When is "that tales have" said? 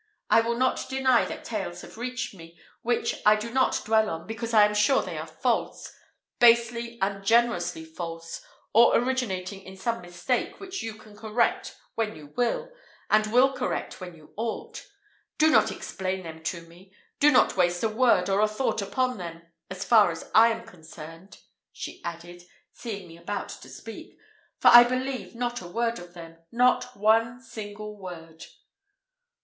1.25-1.95